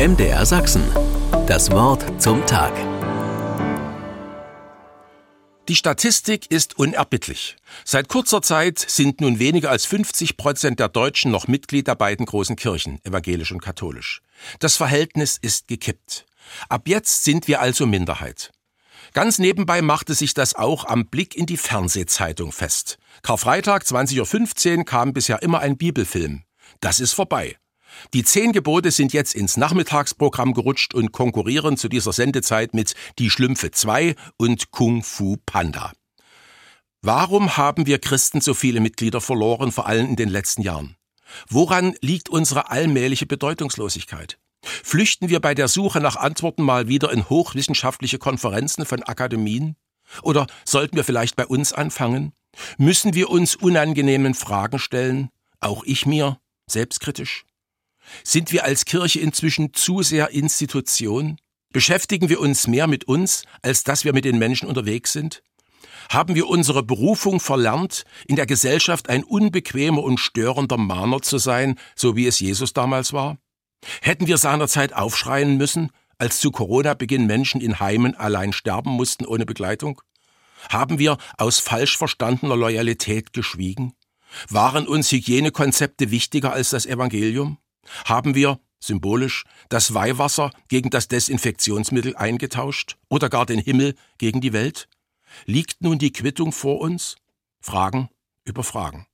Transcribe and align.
MDR 0.00 0.46
Sachsen. 0.46 0.82
Das 1.46 1.70
Wort 1.72 2.22
zum 2.22 2.46
Tag. 2.46 2.72
Die 5.68 5.76
Statistik 5.76 6.50
ist 6.50 6.78
unerbittlich. 6.78 7.56
Seit 7.84 8.08
kurzer 8.08 8.40
Zeit 8.40 8.78
sind 8.78 9.20
nun 9.20 9.38
weniger 9.38 9.68
als 9.68 9.84
50 9.84 10.38
Prozent 10.38 10.80
der 10.80 10.88
Deutschen 10.88 11.30
noch 11.30 11.48
Mitglied 11.48 11.86
der 11.86 11.96
beiden 11.96 12.24
großen 12.24 12.56
Kirchen, 12.56 12.98
evangelisch 13.04 13.52
und 13.52 13.60
katholisch. 13.60 14.22
Das 14.58 14.78
Verhältnis 14.78 15.36
ist 15.36 15.68
gekippt. 15.68 16.24
Ab 16.70 16.88
jetzt 16.88 17.24
sind 17.24 17.46
wir 17.46 17.60
also 17.60 17.84
Minderheit. 17.84 18.52
Ganz 19.12 19.38
nebenbei 19.38 19.82
machte 19.82 20.14
sich 20.14 20.32
das 20.32 20.54
auch 20.54 20.86
am 20.86 21.08
Blick 21.08 21.36
in 21.36 21.44
die 21.44 21.58
Fernsehzeitung 21.58 22.52
fest. 22.52 22.96
Karfreitag 23.20 23.82
20.15 23.82 24.78
Uhr 24.78 24.84
kam 24.86 25.12
bisher 25.12 25.42
immer 25.42 25.58
ein 25.58 25.76
Bibelfilm. 25.76 26.44
Das 26.80 27.00
ist 27.00 27.12
vorbei. 27.12 27.58
Die 28.14 28.24
zehn 28.24 28.52
Gebote 28.52 28.90
sind 28.90 29.12
jetzt 29.12 29.34
ins 29.34 29.56
Nachmittagsprogramm 29.56 30.54
gerutscht 30.54 30.94
und 30.94 31.12
konkurrieren 31.12 31.76
zu 31.76 31.88
dieser 31.88 32.12
Sendezeit 32.12 32.74
mit 32.74 32.94
Die 33.18 33.30
Schlümpfe 33.30 33.70
2 33.70 34.14
und 34.36 34.70
Kung 34.70 35.02
Fu 35.02 35.36
Panda. 35.46 35.92
Warum 37.02 37.56
haben 37.56 37.86
wir 37.86 37.98
Christen 37.98 38.40
so 38.40 38.52
viele 38.52 38.80
Mitglieder 38.80 39.20
verloren, 39.20 39.72
vor 39.72 39.86
allem 39.86 40.06
in 40.10 40.16
den 40.16 40.28
letzten 40.28 40.62
Jahren? 40.62 40.96
Woran 41.48 41.94
liegt 42.00 42.28
unsere 42.28 42.70
allmähliche 42.70 43.26
Bedeutungslosigkeit? 43.26 44.38
Flüchten 44.62 45.28
wir 45.28 45.40
bei 45.40 45.54
der 45.54 45.68
Suche 45.68 46.00
nach 46.00 46.16
Antworten 46.16 46.62
mal 46.62 46.88
wieder 46.88 47.12
in 47.12 47.28
hochwissenschaftliche 47.28 48.18
Konferenzen 48.18 48.84
von 48.84 49.02
Akademien? 49.02 49.76
Oder 50.22 50.46
sollten 50.64 50.96
wir 50.96 51.04
vielleicht 51.04 51.36
bei 51.36 51.46
uns 51.46 51.72
anfangen? 51.72 52.32
Müssen 52.76 53.14
wir 53.14 53.30
uns 53.30 53.56
unangenehmen 53.56 54.34
Fragen 54.34 54.78
stellen? 54.78 55.30
Auch 55.60 55.84
ich 55.84 56.04
mir, 56.04 56.38
selbstkritisch? 56.68 57.44
Sind 58.24 58.52
wir 58.52 58.64
als 58.64 58.84
Kirche 58.84 59.20
inzwischen 59.20 59.74
zu 59.74 60.02
sehr 60.02 60.30
Institution? 60.30 61.38
Beschäftigen 61.72 62.28
wir 62.28 62.40
uns 62.40 62.66
mehr 62.66 62.86
mit 62.86 63.04
uns, 63.04 63.44
als 63.62 63.84
dass 63.84 64.04
wir 64.04 64.12
mit 64.12 64.24
den 64.24 64.38
Menschen 64.38 64.68
unterwegs 64.68 65.12
sind? 65.12 65.42
Haben 66.08 66.34
wir 66.34 66.48
unsere 66.48 66.82
Berufung 66.82 67.38
verlernt, 67.38 68.04
in 68.26 68.34
der 68.34 68.46
Gesellschaft 68.46 69.08
ein 69.08 69.22
unbequemer 69.22 70.02
und 70.02 70.18
störender 70.18 70.76
Mahner 70.76 71.22
zu 71.22 71.38
sein, 71.38 71.78
so 71.94 72.16
wie 72.16 72.26
es 72.26 72.40
Jesus 72.40 72.72
damals 72.72 73.12
war? 73.12 73.38
Hätten 74.02 74.26
wir 74.26 74.36
seinerzeit 74.36 74.92
aufschreien 74.92 75.56
müssen, 75.56 75.90
als 76.18 76.40
zu 76.40 76.50
Corona-Beginn 76.50 77.26
Menschen 77.26 77.60
in 77.60 77.78
Heimen 77.78 78.16
allein 78.16 78.52
sterben 78.52 78.90
mussten 78.90 79.24
ohne 79.24 79.46
Begleitung? 79.46 80.02
Haben 80.68 80.98
wir 80.98 81.16
aus 81.38 81.60
falsch 81.60 81.96
verstandener 81.96 82.56
Loyalität 82.56 83.32
geschwiegen? 83.32 83.94
Waren 84.48 84.86
uns 84.86 85.10
Hygienekonzepte 85.12 86.10
wichtiger 86.10 86.52
als 86.52 86.70
das 86.70 86.86
Evangelium? 86.86 87.58
Haben 88.04 88.34
wir, 88.34 88.60
symbolisch, 88.78 89.44
das 89.68 89.94
Weihwasser 89.94 90.50
gegen 90.68 90.90
das 90.90 91.08
Desinfektionsmittel 91.08 92.16
eingetauscht 92.16 92.96
oder 93.08 93.28
gar 93.28 93.46
den 93.46 93.58
Himmel 93.58 93.94
gegen 94.18 94.40
die 94.40 94.52
Welt? 94.52 94.88
Liegt 95.46 95.82
nun 95.82 95.98
die 95.98 96.12
Quittung 96.12 96.52
vor 96.52 96.80
uns? 96.80 97.16
Fragen 97.60 98.08
über 98.44 98.64
Fragen. 98.64 99.06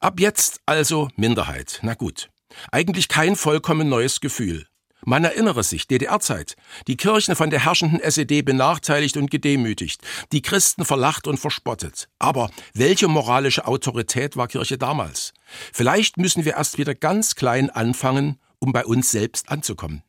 Ab 0.00 0.20
jetzt 0.20 0.60
also 0.66 1.08
Minderheit. 1.16 1.80
Na 1.82 1.94
gut. 1.94 2.30
Eigentlich 2.72 3.08
kein 3.08 3.36
vollkommen 3.36 3.88
neues 3.88 4.20
Gefühl. 4.20 4.66
Man 5.04 5.24
erinnere 5.24 5.62
sich, 5.62 5.86
DDR-Zeit, 5.86 6.56
die 6.88 6.96
Kirchen 6.96 7.36
von 7.36 7.50
der 7.50 7.64
herrschenden 7.64 8.00
SED 8.00 8.42
benachteiligt 8.42 9.16
und 9.16 9.30
gedemütigt, 9.30 10.02
die 10.32 10.42
Christen 10.42 10.84
verlacht 10.84 11.28
und 11.28 11.38
verspottet. 11.38 12.08
Aber 12.18 12.50
welche 12.74 13.06
moralische 13.06 13.66
Autorität 13.66 14.36
war 14.36 14.48
Kirche 14.48 14.76
damals? 14.76 15.32
Vielleicht 15.72 16.16
müssen 16.16 16.44
wir 16.44 16.54
erst 16.54 16.78
wieder 16.78 16.94
ganz 16.94 17.34
klein 17.34 17.70
anfangen, 17.70 18.38
um 18.58 18.72
bei 18.72 18.84
uns 18.84 19.10
selbst 19.10 19.50
anzukommen. 19.50 20.02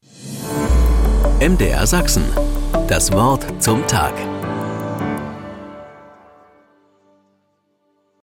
MDR 1.40 1.88
Sachsen. 1.88 2.26
Das 2.88 3.12
Wort 3.12 3.46
zum 3.62 3.86
Tag. 3.88 4.14